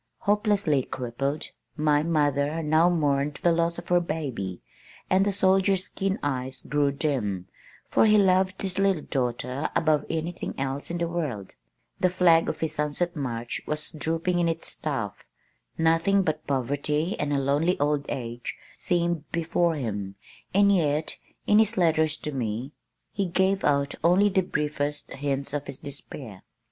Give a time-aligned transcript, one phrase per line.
[0.21, 4.59] Hopelessly crippled, my mother now mourned the loss of her "baby"
[5.11, 7.47] and the soldier's keen eyes grew dim,
[7.87, 11.53] for he loved this little daughter above anything else in the world.
[11.99, 15.23] The flag of his sunset march was drooping on its staff.
[15.77, 20.15] Nothing but poverty and a lonely old age seemed before him,
[20.51, 22.71] and yet, in his letters to me,
[23.11, 26.41] he gave out only the briefest hints of his despair.